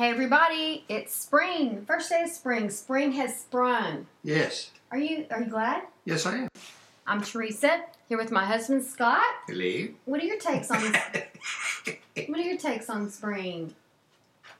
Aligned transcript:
Hey 0.00 0.08
everybody, 0.08 0.86
it's 0.88 1.14
spring. 1.14 1.84
First 1.84 2.08
day 2.08 2.22
of 2.22 2.30
spring. 2.30 2.70
Spring 2.70 3.12
has 3.12 3.38
sprung. 3.38 4.06
Yes. 4.24 4.70
Are 4.90 4.96
you 4.96 5.26
are 5.30 5.42
you 5.42 5.50
glad? 5.50 5.82
Yes, 6.06 6.24
I 6.24 6.36
am. 6.38 6.48
I'm 7.06 7.20
Teresa, 7.20 7.82
here 8.08 8.16
with 8.16 8.30
my 8.30 8.46
husband 8.46 8.82
Scott. 8.82 9.22
Hello. 9.46 9.88
What 10.06 10.22
are 10.22 10.24
your 10.24 10.38
takes 10.38 10.70
on 10.70 10.80
what 12.28 12.38
are 12.38 12.42
your 12.42 12.56
takes 12.56 12.88
on 12.88 13.10
spring? 13.10 13.74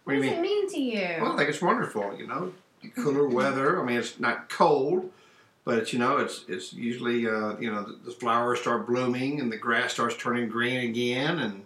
What 0.04 0.16
What, 0.16 0.20
do 0.20 0.26
you 0.26 0.28
does 0.28 0.32
it 0.32 0.42
mean? 0.42 0.42
mean 0.42 0.70
to 0.72 0.78
you? 0.78 1.22
Well, 1.22 1.32
I 1.32 1.36
think 1.38 1.48
it's 1.48 1.62
wonderful. 1.62 2.14
You 2.18 2.26
know, 2.26 2.52
cooler 2.96 3.26
weather. 3.26 3.80
I 3.80 3.86
mean, 3.86 3.96
it's 3.96 4.20
not 4.20 4.50
cold, 4.50 5.10
but 5.64 5.78
it's, 5.78 5.94
you 5.94 6.00
know, 6.00 6.18
it's 6.18 6.44
it's 6.48 6.74
usually 6.74 7.26
uh, 7.26 7.56
you 7.56 7.72
know 7.72 7.84
the, 7.84 7.98
the 8.04 8.12
flowers 8.12 8.60
start 8.60 8.86
blooming 8.86 9.40
and 9.40 9.50
the 9.50 9.56
grass 9.56 9.94
starts 9.94 10.16
turning 10.18 10.50
green 10.50 10.90
again, 10.90 11.38
and 11.38 11.64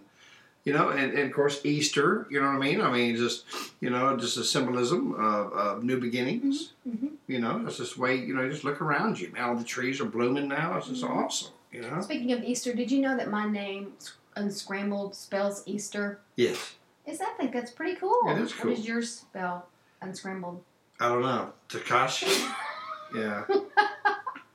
you 0.65 0.73
know, 0.73 0.89
and, 0.89 1.11
and 1.13 1.19
of 1.29 1.31
course 1.31 1.61
Easter. 1.63 2.27
You 2.29 2.41
know 2.41 2.47
what 2.47 2.55
I 2.57 2.59
mean? 2.59 2.81
I 2.81 2.91
mean, 2.91 3.15
just 3.15 3.45
you 3.79 3.89
know, 3.89 4.17
just 4.17 4.35
a 4.37 4.43
symbolism 4.43 5.13
of, 5.13 5.53
of 5.53 5.83
new 5.83 5.99
beginnings. 5.99 6.73
Mhm. 6.87 7.11
You 7.27 7.39
know, 7.39 7.63
it's 7.65 7.77
just 7.77 7.97
way 7.97 8.15
you 8.17 8.35
know, 8.35 8.49
just 8.49 8.63
look 8.63 8.81
around 8.81 9.19
you. 9.19 9.31
Now 9.33 9.53
the 9.53 9.63
trees 9.63 10.01
are 10.01 10.05
blooming 10.05 10.47
now. 10.49 10.77
It's 10.77 10.87
just 10.87 11.03
Mhm. 11.03 11.09
awesome. 11.11 11.53
You 11.71 11.81
know. 11.81 12.01
Speaking 12.01 12.31
of 12.33 12.43
Easter, 12.43 12.73
did 12.73 12.91
you 12.91 12.99
know 13.01 13.15
that 13.17 13.29
my 13.29 13.47
name 13.49 13.93
unscrambled 14.35 15.15
spells 15.15 15.63
Easter? 15.65 16.19
Yes. 16.35 16.75
Is 17.05 17.21
I 17.21 17.31
think 17.37 17.53
that's 17.53 17.71
pretty 17.71 17.95
cool. 17.97 18.17
It 18.27 18.37
is 18.39 18.51
What 18.53 18.61
cool. 18.63 18.75
does 18.75 18.87
yours 18.87 19.11
spell 19.11 19.67
unscrambled? 20.01 20.63
I 20.99 21.09
don't 21.09 21.21
know. 21.21 21.53
Takashi. 21.69 22.51
yeah. 23.15 23.43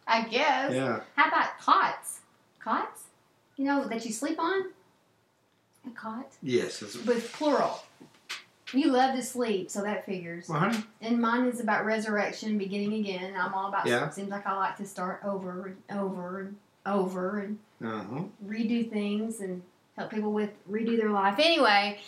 I 0.06 0.22
guess. 0.28 0.72
Yeah. 0.74 1.00
How 1.14 1.28
about 1.28 1.58
cots? 1.60 2.20
Cots? 2.58 3.04
You 3.56 3.64
know 3.66 3.86
that 3.86 4.04
you 4.04 4.12
sleep 4.12 4.38
on? 4.40 4.64
A 5.86 5.90
cot? 5.90 6.26
Yes. 6.42 6.82
It's, 6.82 6.96
With 7.04 7.32
plural. 7.32 7.82
You 8.72 8.92
love 8.92 9.16
to 9.16 9.22
sleep, 9.22 9.68
so 9.70 9.82
that 9.82 10.06
figures. 10.06 10.48
well, 10.48 10.60
honey. 10.60 10.84
And 11.00 11.20
mine 11.20 11.46
is 11.46 11.58
about 11.60 11.84
resurrection, 11.84 12.56
beginning 12.56 12.94
again. 12.94 13.34
I'm 13.36 13.52
all 13.52 13.68
about 13.68 13.86
Yeah. 13.86 14.08
seems 14.10 14.28
like 14.28 14.46
I 14.46 14.54
like 14.56 14.76
to 14.76 14.86
start 14.86 15.20
over 15.24 15.74
and 15.88 15.98
over 16.00 16.40
and 16.40 16.56
over 16.86 17.40
and 17.40 17.58
Uh 17.84 18.02
huh. 18.04 18.22
redo 18.46 18.88
things 18.88 19.40
and 19.40 19.62
help 19.96 20.10
people 20.12 20.32
with 20.32 20.50
redo 20.70 20.96
their 20.96 21.10
life. 21.10 21.36
Anyway, 21.40 21.98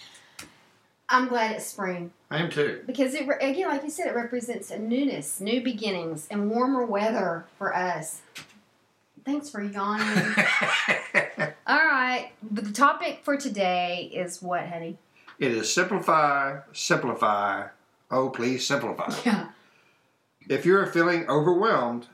I'm 1.09 1.27
glad 1.29 1.57
it's 1.57 1.67
spring 1.67 2.13
I 2.31 2.39
am 2.39 2.49
too. 2.49 2.83
because 2.87 3.15
it 3.15 3.27
again, 3.41 3.69
like 3.69 3.83
you 3.83 3.91
said, 3.91 4.07
it 4.07 4.15
represents 4.15 4.71
a 4.71 4.79
newness, 4.79 5.41
new 5.41 5.63
beginnings, 5.63 6.29
and 6.31 6.49
warmer 6.49 6.87
weather 6.87 7.45
for 7.59 7.75
us. 7.75 8.21
Thanks 9.25 9.51
for 9.51 9.63
yawning. 9.63 10.07
Right, 12.13 12.33
but 12.43 12.65
the 12.65 12.73
topic 12.73 13.21
for 13.23 13.39
today 13.39 14.11
is 14.13 14.43
what, 14.43 14.67
honey? 14.69 14.99
it 15.39 15.51
is 15.51 15.73
simplify, 15.73 16.59
simplify. 16.73 17.69
Oh, 18.11 18.29
please 18.29 18.67
simplify. 18.67 19.13
Yeah. 19.25 19.49
If 20.49 20.67
you're 20.67 20.85
feeling 20.87 21.27
overwhelmed, 21.31 22.09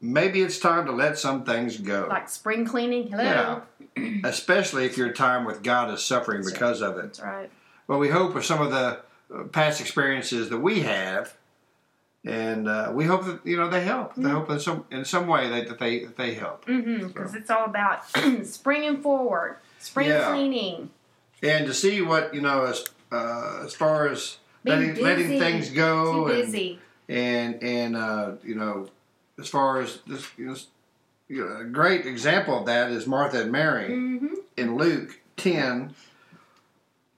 maybe 0.00 0.40
it's 0.40 0.58
time 0.58 0.86
to 0.86 0.92
let 0.92 1.18
some 1.18 1.44
things 1.44 1.76
go. 1.76 2.06
Like 2.08 2.30
spring 2.30 2.64
cleaning. 2.64 3.08
Hello. 3.08 3.62
Yeah. 3.96 4.20
Especially 4.24 4.86
if 4.86 4.96
your 4.96 5.12
time 5.12 5.44
with 5.44 5.62
God 5.62 5.92
is 5.92 6.02
suffering 6.02 6.42
That's 6.42 6.52
because 6.52 6.80
of 6.80 6.96
it. 6.96 7.02
That's 7.02 7.20
right. 7.20 7.50
Well, 7.88 7.98
we 7.98 8.08
hope 8.08 8.34
with 8.34 8.46
some 8.46 8.62
of 8.62 8.70
the 8.70 9.00
past 9.50 9.80
experiences 9.80 10.48
that 10.48 10.58
we 10.58 10.80
have, 10.80 11.36
and 12.24 12.68
uh, 12.68 12.90
we 12.94 13.04
hope 13.04 13.24
that 13.24 13.40
you 13.44 13.56
know 13.56 13.68
they 13.68 13.82
help. 13.84 14.14
They 14.14 14.22
Mhm. 14.22 14.30
hope 14.32 14.50
in 14.50 14.60
some 14.60 14.84
in 14.90 15.04
some 15.04 15.26
way 15.26 15.48
that, 15.48 15.68
that 15.68 15.78
they 15.78 16.04
that 16.04 16.16
they 16.16 16.34
help. 16.34 16.64
Mm-hmm. 16.66 17.08
Because 17.08 17.34
it's 17.34 17.50
all 17.50 17.64
about 17.64 18.04
springing 18.44 19.02
forward, 19.02 19.56
spring 19.78 20.08
Yeah. 20.08 20.32
cleaning, 20.32 20.90
And 21.42 21.66
to 21.66 21.74
see 21.74 22.00
what 22.00 22.32
you 22.34 22.40
know 22.40 22.64
as 22.64 22.84
uh, 23.10 23.62
as 23.64 23.74
far 23.74 24.08
as 24.08 24.38
letting, 24.64 24.94
letting 25.02 25.28
things 25.38 25.70
go 25.70 26.12
Too 26.28 26.32
and 26.32 26.42
busy. 26.52 26.78
and 27.08 27.62
and 27.62 27.96
uh, 27.96 28.32
you 28.44 28.54
know, 28.54 28.88
as 29.38 29.48
far 29.48 29.80
as 29.80 29.98
this, 30.06 30.26
you 30.38 30.46
know, 30.46 30.56
you 31.28 31.44
know, 31.44 31.56
a 31.60 31.64
great 31.64 32.06
example 32.06 32.58
of 32.60 32.66
that 32.66 32.90
is 32.92 33.06
Martha 33.06 33.40
and 33.42 33.50
Mary 33.52 33.88
Mm-hmm. 33.90 34.34
in 34.56 34.76
Luke 34.76 35.18
10, 35.38 35.94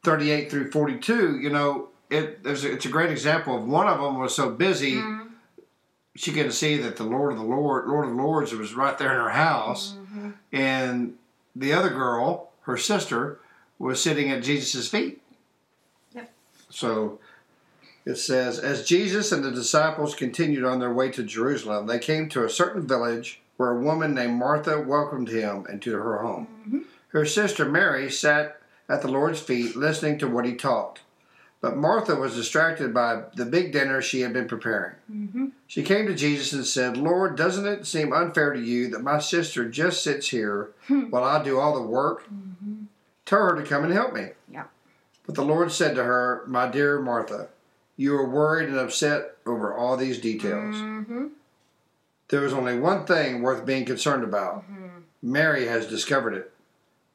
38 0.03 0.51
through 0.51 0.71
42. 0.71 1.39
You 1.41 1.51
know, 1.51 1.89
it 2.11 2.43
there's 2.45 2.65
a, 2.65 2.73
it's 2.73 2.85
a 2.87 2.91
great 2.91 3.11
example 3.11 3.57
of 3.57 3.67
one 3.67 3.89
of 3.89 4.01
them 4.01 4.19
was 4.19 4.35
so 4.35 4.51
busy 4.51 4.95
Mm-hmm. 4.97 5.29
she 6.17 6.33
couldn't 6.33 6.53
see 6.53 6.77
that 6.79 6.97
the 6.97 7.05
Lord 7.05 7.33
of 7.33 7.39
the 7.39 7.45
Lord, 7.45 7.87
Lord 7.89 8.09
of 8.09 8.15
Lords, 8.15 8.53
was 8.53 8.75
right 8.75 8.97
there 8.99 9.11
in 9.13 9.21
her 9.21 9.31
house, 9.31 9.95
Mm-hmm. 9.95 10.31
and 10.53 11.15
the 11.57 11.73
other 11.73 11.89
girl, 11.91 12.51
her 12.63 12.77
sister, 12.77 13.39
was 13.79 14.03
sitting 14.03 14.31
at 14.31 14.43
Jesus' 14.43 14.89
feet. 14.89 15.21
Yep. 16.15 16.31
So 16.71 17.19
it 18.05 18.17
says, 18.17 18.59
as 18.59 18.87
Jesus 18.87 19.33
and 19.33 19.43
the 19.45 19.51
disciples 19.51 20.15
continued 20.15 20.65
on 20.65 20.79
their 20.79 20.93
way 20.93 21.11
to 21.11 21.23
Jerusalem, 21.25 21.87
they 21.87 21.99
came 21.99 22.29
to 22.31 22.45
a 22.45 22.51
certain 22.51 22.87
village 22.87 23.41
where 23.57 23.71
a 23.71 23.81
woman 23.81 24.15
named 24.15 24.35
Martha 24.39 24.81
welcomed 24.81 25.29
him 25.29 25.67
into 25.71 25.93
her 25.93 26.19
home. 26.19 26.47
Mhm. 26.69 26.85
Her 27.09 27.25
sister 27.25 27.65
Mary 27.65 28.11
sat 28.11 28.61
at 28.89 29.01
the 29.03 29.09
Lord's 29.09 29.41
feet 29.41 29.75
listening 29.77 30.19
to 30.19 30.29
what 30.29 30.45
he 30.45 30.55
taught. 30.55 31.01
But 31.65 31.79
Martha 31.79 32.15
was 32.15 32.35
distracted 32.35 32.93
by 32.93 33.23
the 33.37 33.47
big 33.47 33.73
dinner 33.73 34.03
she 34.03 34.21
had 34.21 34.35
been 34.35 34.47
preparing. 34.47 34.97
Mm-hmm. 35.11 35.47
She 35.67 35.83
came 35.83 36.07
to 36.07 36.15
Jesus 36.15 36.53
and 36.53 36.67
said, 36.67 36.99
Lord, 36.99 37.37
doesn't 37.37 37.67
it 37.67 37.87
seem 37.87 38.13
unfair 38.13 38.53
to 38.53 38.61
you 38.61 38.89
that 38.89 39.03
my 39.03 39.19
sister 39.19 39.67
just 39.67 40.05
sits 40.05 40.29
here 40.29 40.73
Hmm. 40.89 41.05
while 41.05 41.25
I 41.25 41.43
do 41.43 41.59
all 41.59 41.75
the 41.75 41.81
work? 41.81 42.25
Mm-hmm. 42.25 42.83
Tell 43.25 43.39
her 43.47 43.57
to 43.57 43.63
come 43.63 43.83
and 43.83 43.95
help 43.95 44.13
me. 44.13 44.33
Yeah. 44.53 44.65
But 45.25 45.37
the 45.37 45.43
Lord 45.45 45.73
said 45.73 45.95
to 45.95 46.05
her, 46.05 46.45
My 46.47 46.69
dear 46.69 47.01
Martha, 47.01 47.49
you 47.97 48.15
are 48.15 48.29
worried 48.29 48.69
and 48.69 48.77
upset 48.79 49.39
over 49.47 49.73
all 49.75 49.97
these 49.97 50.19
details. 50.21 50.77
Mm-hmm. 50.77 51.29
There 52.29 52.45
is 52.45 52.53
only 52.53 52.79
one 52.79 53.07
thing 53.07 53.41
worth 53.41 53.65
being 53.65 53.87
concerned 53.87 54.23
about. 54.23 54.71
Mm-hmm. 54.71 54.99
Mary 55.23 55.67
has 55.67 55.87
discovered 55.87 56.35
it, 56.35 56.53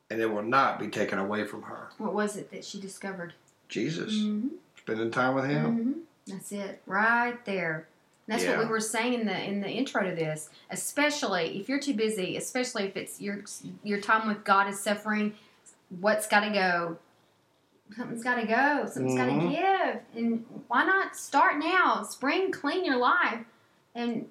and 0.10 0.20
it 0.20 0.32
will 0.34 0.42
not 0.42 0.80
be 0.80 0.88
taken 0.88 1.20
away 1.20 1.46
from 1.46 1.62
her. 1.64 1.90
What 2.00 2.16
was 2.16 2.36
it 2.36 2.50
that 2.50 2.66
she 2.66 2.82
discovered? 2.82 3.34
Jesus, 3.70 4.14
Mm-hmm. 4.14 4.48
spending 4.78 5.12
time 5.12 5.36
with 5.36 5.46
Him. 5.46 5.66
hmm 5.66 5.92
That's 6.28 6.52
it, 6.52 6.82
right 6.86 7.44
there. 7.46 7.88
That's 8.28 8.44
what 8.46 8.60
we 8.60 8.66
were 8.66 8.80
saying 8.80 9.14
in 9.14 9.26
the 9.26 9.44
in 9.44 9.62
the 9.62 9.70
intro 9.70 10.08
to 10.08 10.14
this. 10.16 10.50
Especially 10.70 11.60
if 11.60 11.68
you're 11.70 11.80
too 11.80 11.96
busy, 11.96 12.38
especially 12.38 12.84
if 12.84 12.96
it's 12.98 13.20
your 13.22 13.44
your 13.84 14.00
time 14.02 14.28
with 14.28 14.44
God 14.44 14.68
is 14.68 14.80
suffering. 14.80 15.34
What's 16.00 16.28
got 16.28 16.42
to 16.42 16.52
go? 16.52 16.98
Something's 17.96 18.24
got 18.24 18.36
to 18.36 18.46
go. 18.46 18.86
Something's 18.86 19.16
got 19.18 19.26
to 19.26 19.50
give. 19.50 20.02
And 20.24 20.46
why 20.68 20.84
not 20.86 21.16
start 21.16 21.58
now? 21.58 22.04
Spring, 22.04 22.52
clean 22.52 22.86
your 22.86 22.98
life, 22.98 23.40
and 23.96 24.28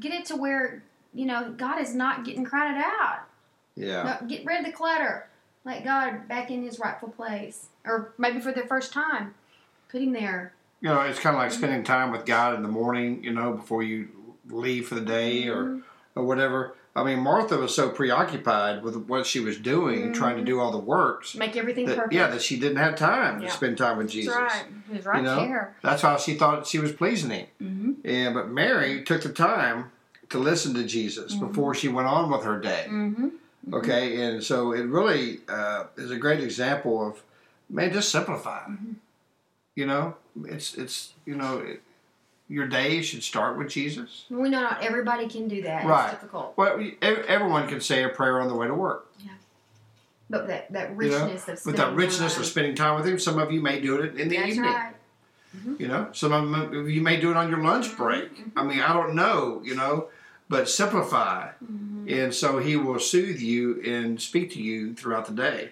get 0.00 0.12
it 0.14 0.24
to 0.26 0.36
where 0.36 0.82
you 1.12 1.26
know 1.26 1.52
God 1.54 1.78
is 1.78 1.94
not 1.94 2.24
getting 2.24 2.44
crowded 2.44 2.78
out. 2.82 3.20
Yeah. 3.76 4.16
No, 4.22 4.26
get 4.28 4.46
rid 4.46 4.60
of 4.60 4.64
the 4.66 4.72
clutter. 4.72 5.28
Let 5.64 5.84
God 5.84 6.28
back 6.28 6.50
in 6.50 6.62
His 6.64 6.78
rightful 6.78 7.08
place, 7.10 7.66
or 7.84 8.12
maybe 8.18 8.40
for 8.40 8.52
the 8.52 8.62
first 8.62 8.92
time, 8.92 9.34
put 9.90 10.02
Him 10.02 10.12
there. 10.12 10.52
You 10.80 10.88
know, 10.88 11.00
it's 11.02 11.20
kind 11.20 11.36
of 11.36 11.42
like 11.42 11.52
spending 11.52 11.84
time 11.84 12.10
with 12.10 12.26
God 12.26 12.54
in 12.56 12.62
the 12.62 12.68
morning, 12.68 13.22
you 13.22 13.32
know, 13.32 13.52
before 13.52 13.82
you 13.84 14.08
leave 14.48 14.88
for 14.88 14.96
the 14.96 15.00
day 15.00 15.46
or, 15.48 15.62
Mhm. 15.64 15.82
or 16.16 16.24
whatever. 16.24 16.74
I 16.96 17.04
mean, 17.04 17.20
Martha 17.20 17.56
was 17.56 17.74
so 17.74 17.88
preoccupied 17.88 18.82
with 18.82 18.96
what 19.06 19.24
she 19.24 19.38
was 19.40 19.56
doing, 19.58 20.12
trying 20.12 20.36
to 20.36 20.42
do 20.44 20.58
all 20.60 20.70
the 20.72 20.78
works, 20.78 21.34
make 21.36 21.56
everything 21.56 21.86
that, 21.86 21.96
perfect. 21.96 22.12
yeah, 22.12 22.26
that 22.26 22.42
she 22.42 22.58
didn't 22.58 22.76
have 22.78 22.96
time 22.96 23.40
Yeah. 23.40 23.46
to 23.48 23.54
spend 23.54 23.78
time 23.78 23.96
with 23.98 24.10
Jesus. 24.10 24.34
That's 24.34 24.54
right. 24.54 24.64
He 24.90 24.96
was 24.96 25.06
right 25.06 25.16
You 25.18 25.22
know? 25.22 25.36
there. 25.36 25.76
That's 25.82 26.02
how 26.02 26.16
she 26.18 26.34
thought 26.34 26.66
she 26.66 26.80
was 26.80 26.92
pleasing 26.92 27.30
him. 27.30 27.46
Mm-hmm. 27.62 27.92
And 28.04 28.34
but 28.34 28.48
Mary 28.50 29.04
took 29.04 29.22
the 29.22 29.30
time 29.32 29.92
to 30.30 30.38
listen 30.38 30.74
to 30.74 30.84
Jesus 30.84 31.34
Mhm. 31.36 31.48
before 31.48 31.74
she 31.74 31.88
went 31.88 32.08
on 32.08 32.30
with 32.30 32.42
her 32.42 32.58
day. 32.60 32.86
Mm-hmm. 33.66 33.74
Okay, 33.74 34.20
and 34.22 34.42
so 34.42 34.72
it 34.72 34.82
really 34.86 35.40
uh, 35.48 35.84
is 35.96 36.10
a 36.10 36.16
great 36.16 36.40
example 36.40 37.06
of 37.06 37.22
man, 37.70 37.92
just 37.92 38.10
simplify. 38.10 38.64
Mhm. 38.66 38.96
You 39.76 39.86
know, 39.86 40.16
it's 40.44 40.74
it's 40.74 41.14
you 41.24 41.36
know, 41.36 41.58
it, 41.58 41.80
your 42.48 42.66
day 42.66 43.00
should 43.02 43.22
start 43.22 43.56
with 43.56 43.68
Jesus. 43.70 44.24
We 44.28 44.48
know 44.50 44.60
not 44.62 44.82
everybody 44.82 45.28
can 45.28 45.48
do 45.48 45.62
that. 45.62 45.84
Right. 45.86 46.10
It's 46.12 46.14
difficult. 46.20 46.54
Well, 46.56 46.84
everyone 47.00 47.68
can 47.68 47.80
say 47.80 48.02
a 48.04 48.08
prayer 48.08 48.40
on 48.40 48.48
the 48.48 48.54
way 48.54 48.66
to 48.66 48.74
work. 48.74 49.10
Yeah. 49.20 49.30
But 50.28 50.48
that, 50.48 50.72
that 50.72 50.90
You 50.90 51.10
know, 51.10 51.24
richness 51.26 51.48
of 51.48 51.66
With 51.66 51.76
that 51.76 51.94
richness 51.94 52.34
time. 52.34 52.42
of 52.42 52.46
spending 52.48 52.74
time 52.74 52.96
with 52.96 53.06
Him, 53.06 53.18
some 53.18 53.38
of 53.38 53.52
you 53.52 53.60
may 53.62 53.80
do 53.80 54.00
it 54.02 54.16
in 54.18 54.28
the 54.28 54.36
That's 54.36 54.48
evening. 54.50 54.70
right. 54.70 54.94
You 55.78 55.86
know, 55.88 56.08
some 56.12 56.32
of 56.54 56.88
you 56.88 57.00
may 57.02 57.20
do 57.20 57.30
it 57.30 57.36
on 57.36 57.48
your 57.48 57.62
lunch 57.62 57.96
break. 57.96 58.34
Mm-hmm. 58.36 58.58
I 58.58 58.64
mean, 58.64 58.80
I 58.80 58.92
don't 58.92 59.14
know. 59.14 59.60
You 59.64 59.74
know, 59.74 60.08
but 60.48 60.68
simplify, 60.68 61.50
Mm-hmm. 61.64 61.91
And 62.08 62.34
so 62.34 62.58
He 62.58 62.76
will 62.76 62.98
soothe 62.98 63.40
you 63.40 63.80
and 63.82 64.20
speak 64.20 64.52
to 64.52 64.62
you 64.62 64.94
throughout 64.94 65.26
the 65.26 65.32
day, 65.32 65.70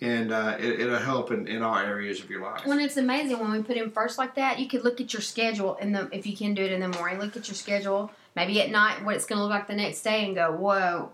and 0.00 0.32
uh, 0.32 0.56
it, 0.58 0.80
it'll 0.80 0.98
help 0.98 1.30
in, 1.30 1.46
in 1.46 1.62
all 1.62 1.76
areas 1.76 2.20
of 2.20 2.30
your 2.30 2.42
life. 2.42 2.66
When 2.66 2.80
it's 2.80 2.96
amazing 2.96 3.38
when 3.38 3.50
we 3.52 3.62
put 3.62 3.76
him 3.76 3.90
first 3.90 4.18
like 4.18 4.34
that, 4.34 4.58
you 4.58 4.68
could 4.68 4.84
look 4.84 5.00
at 5.00 5.12
your 5.12 5.22
schedule 5.22 5.76
in 5.76 5.92
the 5.92 6.08
if 6.12 6.26
you 6.26 6.36
can 6.36 6.54
do 6.54 6.64
it 6.64 6.72
in 6.72 6.80
the 6.80 6.88
morning. 6.88 7.18
Look 7.18 7.36
at 7.36 7.48
your 7.48 7.54
schedule, 7.54 8.10
maybe 8.34 8.60
at 8.60 8.70
night, 8.70 9.04
what 9.04 9.16
it's 9.16 9.26
going 9.26 9.38
to 9.38 9.42
look 9.42 9.50
like 9.50 9.68
the 9.68 9.74
next 9.74 10.02
day, 10.02 10.24
and 10.24 10.34
go, 10.34 10.52
whoa. 10.52 11.10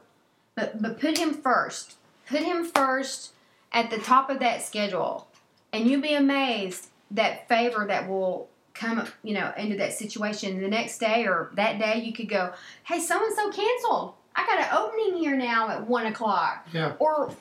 But 0.55 0.83
but 0.83 1.01
put 1.01 1.19
him 1.19 1.35
first. 1.35 1.97
Put 2.27 2.41
him 2.41 2.65
first 2.65 3.33
at 3.73 3.91
the 3.91 3.99
top 3.99 4.31
of 4.31 4.39
that 4.41 4.63
schedule, 4.63 5.27
and 5.73 5.87
you'll 5.87 6.03
be 6.03 6.15
amazed 6.15 6.89
that 7.11 7.49
favor 7.49 7.87
that 7.87 8.09
will 8.09 8.49
come 8.75 9.07
you 9.23 9.35
know 9.35 9.53
into 9.57 9.77
that 9.77 9.93
situation 9.93 10.61
the 10.61 10.69
next 10.69 10.99
day 10.99 11.27
or 11.27 11.51
that 11.55 11.79
day. 11.79 12.03
You 12.03 12.13
could 12.13 12.29
go, 12.29 12.53
hey, 12.85 13.01
so 13.01 13.25
and 13.25 13.35
so 13.35 13.51
canceled. 13.51 14.15
I 14.35 14.47
got 14.47 14.59
an 14.61 14.69
opening 14.77 15.17
here 15.19 15.37
now 15.37 15.69
at 15.69 15.87
one 15.87 16.07
o'clock. 16.07 16.67
Yeah, 16.73 16.95
or 16.99 17.35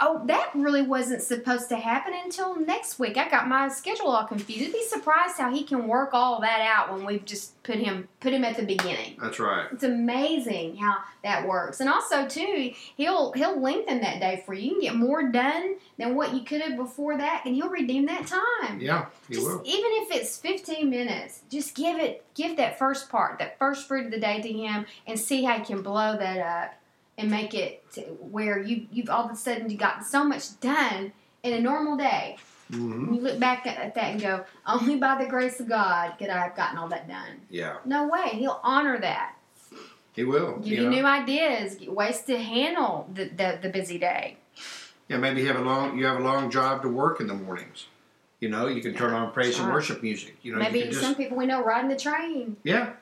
oh 0.00 0.22
that 0.26 0.50
really 0.54 0.82
wasn't 0.82 1.22
supposed 1.22 1.68
to 1.68 1.76
happen 1.76 2.12
until 2.24 2.56
next 2.58 2.98
week. 2.98 3.16
I 3.16 3.28
got 3.28 3.48
my 3.48 3.68
schedule 3.68 4.08
all 4.08 4.24
confused. 4.24 4.60
You'd 4.60 4.72
be 4.72 4.84
surprised 4.84 5.38
how 5.38 5.52
he 5.52 5.64
can 5.64 5.88
work 5.88 6.10
all 6.12 6.40
that 6.40 6.60
out 6.60 6.92
when 6.92 7.04
we've 7.04 7.24
just 7.24 7.60
put 7.62 7.76
him 7.76 8.08
put 8.20 8.32
him 8.32 8.44
at 8.44 8.56
the 8.56 8.64
beginning. 8.64 9.16
That's 9.20 9.38
right. 9.40 9.66
it's 9.72 9.84
amazing 9.84 10.76
how 10.76 10.98
that 11.24 11.46
works. 11.46 11.80
And 11.80 11.88
also 11.88 12.26
too 12.26 12.72
he'll 12.96 13.32
he'll 13.32 13.60
lengthen 13.60 14.00
that 14.00 14.20
day 14.20 14.42
for 14.44 14.54
you. 14.54 14.62
You 14.62 14.70
can 14.72 14.80
get 14.80 14.94
more 14.96 15.30
done 15.30 15.76
than 15.98 16.14
what 16.14 16.34
you 16.34 16.42
could 16.42 16.60
have 16.60 16.76
before 16.76 17.16
that 17.18 17.42
and 17.44 17.54
he'll 17.54 17.68
redeem 17.70 18.06
that 18.06 18.26
time. 18.26 18.80
Yeah, 18.80 19.06
He 19.28 19.34
just, 19.34 19.46
will. 19.46 19.62
even 19.64 19.90
if 20.02 20.12
it's 20.12 20.36
15 20.38 20.88
minutes 20.88 21.40
just 21.50 21.74
give 21.74 21.98
it 21.98 22.24
give 22.34 22.56
that 22.56 22.78
first 22.78 23.08
part 23.10 23.38
that 23.38 23.58
first 23.58 23.86
fruit 23.86 24.06
of 24.06 24.10
the 24.12 24.18
day 24.20 24.40
to 24.40 24.52
him 24.52 24.86
and 25.06 25.18
see 25.18 25.44
how 25.44 25.58
he 25.58 25.64
can 25.64 25.82
blow 25.82 26.16
that 26.16 26.38
up 26.38 26.74
and 27.18 27.30
make 27.30 27.54
it 27.54 27.90
to 27.92 28.00
where 28.02 28.60
you 28.60 28.86
you've 28.90 29.10
all 29.10 29.24
of 29.24 29.30
a 29.30 29.36
sudden 29.36 29.70
you 29.70 29.76
got 29.76 30.04
so 30.04 30.24
much 30.24 30.58
done 30.60 31.12
in 31.42 31.52
a 31.52 31.60
normal 31.60 31.96
day. 31.96 32.36
Hmm 32.70 33.14
you 33.14 33.20
look 33.20 33.38
back 33.38 33.66
at, 33.66 33.78
at 33.78 33.94
that 33.94 34.12
and 34.12 34.20
go 34.20 34.44
only 34.66 34.96
by 34.96 35.22
the 35.22 35.28
grace 35.28 35.60
of 35.60 35.68
god 35.68 36.14
could 36.18 36.30
i 36.30 36.38
have 36.38 36.56
gotten 36.56 36.78
all 36.78 36.88
that 36.88 37.06
done. 37.08 37.40
Yeah, 37.50 37.76
no 37.84 38.08
way. 38.08 38.30
He'll 38.32 38.60
honor 38.62 38.98
that. 39.00 39.36
He 40.14 40.24
will. 40.24 40.58
give 40.58 40.66
you 40.66 40.76
you 40.76 40.82
know? 40.84 40.96
new 40.96 41.06
ideas 41.06 41.78
ways 41.86 42.20
to 42.22 42.38
handle 42.38 43.08
the, 43.12 43.24
the, 43.24 43.58
the 43.62 43.68
busy 43.70 43.98
day. 43.98 44.36
Yeah, 45.08 45.16
maybe 45.16 45.40
you 45.42 45.48
have 45.48 45.56
a 45.56 45.62
long 45.62 45.98
you 45.98 46.06
have 46.06 46.20
a 46.20 46.22
long 46.22 46.48
drive 46.48 46.82
to 46.82 46.88
work 46.88 47.20
in 47.20 47.26
the 47.26 47.34
mornings. 47.34 47.86
You 48.40 48.48
know, 48.48 48.66
you 48.66 48.82
can 48.82 48.94
turn 48.94 49.14
on 49.14 49.30
praise 49.32 49.58
and 49.58 49.72
worship 49.72 50.02
music. 50.02 50.36
You 50.42 50.52
know, 50.52 50.58
you 50.58 50.64
maybe 50.64 50.82
just 50.88 51.00
some 51.00 51.14
people 51.14 51.36
we 51.36 51.46
know 51.46 51.62
riding 51.62 51.88
the 51.88 51.96
train. 51.96 52.56
Yeah, 52.64 52.94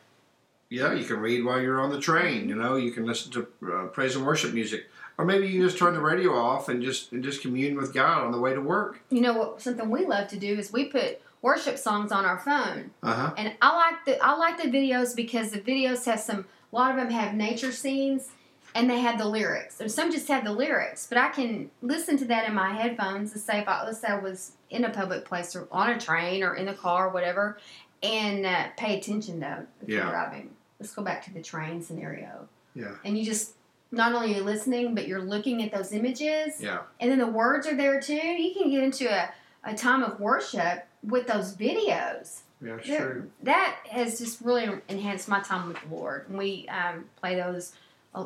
yeah. 0.70 0.92
You 0.94 1.04
can 1.04 1.18
read 1.18 1.44
while 1.44 1.60
you're 1.60 1.80
on 1.80 1.90
the 1.90 2.00
train. 2.00 2.48
You 2.48 2.54
know, 2.54 2.76
you 2.76 2.90
can 2.92 3.04
listen 3.04 3.30
to 3.32 3.46
uh, 3.70 3.86
praise 3.88 4.16
and 4.16 4.24
worship 4.24 4.54
music, 4.54 4.86
or 5.18 5.24
maybe 5.24 5.46
you 5.48 5.62
just 5.62 5.76
turn 5.78 5.92
the 5.94 6.00
radio 6.00 6.32
off 6.34 6.68
and 6.68 6.82
just 6.82 7.12
and 7.12 7.22
just 7.22 7.42
commune 7.42 7.76
with 7.76 7.92
God 7.92 8.24
on 8.24 8.32
the 8.32 8.38
way 8.40 8.54
to 8.54 8.60
work. 8.60 9.00
you 9.10 9.20
know 9.20 9.34
what 9.36 9.60
something 9.60 9.90
we 9.90 10.06
love 10.06 10.28
to 10.28 10.38
do 10.38 10.58
is 10.58 10.72
we 10.72 10.86
put 10.86 11.20
worship 11.42 11.78
songs 11.78 12.12
on 12.12 12.24
our 12.26 12.38
phone 12.38 12.90
Uh 13.02 13.14
huh. 13.14 13.34
and 13.38 13.52
I 13.62 13.74
like 13.74 14.04
the 14.04 14.22
I 14.22 14.36
like 14.36 14.56
the 14.62 14.68
videos 14.68 15.16
because 15.16 15.50
the 15.52 15.58
videos 15.60 16.04
have 16.06 16.20
some 16.20 16.44
a 16.72 16.76
lot 16.76 16.90
of 16.92 16.96
them 16.98 17.10
have 17.10 17.34
nature 17.34 17.72
scenes 17.72 18.28
and 18.74 18.88
they 18.88 19.00
have 19.00 19.18
the 19.18 19.24
lyrics. 19.24 19.80
And 19.80 19.90
some 19.90 20.12
just 20.12 20.28
have 20.28 20.44
the 20.44 20.52
lyrics, 20.52 21.06
but 21.08 21.18
I 21.18 21.30
can 21.30 21.70
listen 21.82 22.16
to 22.18 22.24
that 22.26 22.46
in 22.48 22.54
my 22.54 22.72
headphones. 22.74 23.30
Let's 23.32 23.42
say 23.44 23.58
if 23.60 23.66
I 23.68 23.84
let's 23.84 24.00
say 24.00 24.08
I 24.08 24.18
was 24.18 24.52
in 24.70 24.84
a 24.84 24.90
public 24.90 25.24
place 25.24 25.56
or 25.56 25.66
on 25.72 25.90
a 25.90 25.98
train 25.98 26.44
or 26.44 26.54
in 26.54 26.66
the 26.66 26.74
car 26.74 27.08
or 27.08 27.10
whatever, 27.10 27.58
and 28.02 28.46
uh, 28.46 28.68
pay 28.76 28.96
attention 28.98 29.40
though 29.40 29.66
if 29.82 29.88
you're 29.88 30.02
driving. 30.08 30.50
Let's 30.80 30.94
go 30.94 31.02
back 31.02 31.24
to 31.26 31.32
the 31.34 31.42
train 31.42 31.82
scenario. 31.82 32.48
Yeah. 32.74 32.94
And 33.04 33.16
you 33.18 33.24
just 33.24 33.52
not 33.92 34.14
only 34.14 34.28
you're 34.28 34.38
you 34.38 34.44
listening, 34.44 34.94
but 34.94 35.06
you're 35.06 35.22
looking 35.22 35.62
at 35.62 35.72
those 35.72 35.92
images. 35.92 36.60
Yeah. 36.60 36.80
And 37.00 37.10
then 37.10 37.18
the 37.18 37.26
words 37.26 37.66
are 37.66 37.76
there 37.76 38.00
too. 38.00 38.14
You 38.14 38.54
can 38.54 38.70
get 38.70 38.82
into 38.82 39.08
a, 39.12 39.30
a 39.64 39.74
time 39.74 40.02
of 40.02 40.20
worship 40.20 40.86
with 41.02 41.26
those 41.26 41.56
videos 41.56 42.40
Yeah. 42.64 42.76
True. 42.76 43.30
that 43.42 43.76
has 43.90 44.18
just 44.18 44.40
really 44.40 44.68
enhanced 44.88 45.28
my 45.28 45.40
time 45.40 45.68
with 45.68 45.78
the 45.82 45.94
Lord. 45.94 46.28
And 46.28 46.38
we 46.38 46.68
um, 46.68 47.06
play 47.16 47.34
those 47.34 47.72